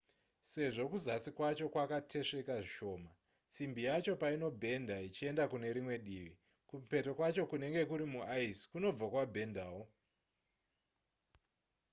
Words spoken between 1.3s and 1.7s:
kwacho